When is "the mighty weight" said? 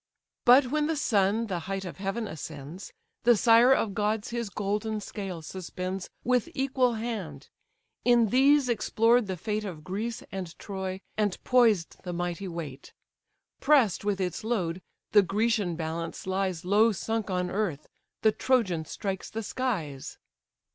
12.01-12.93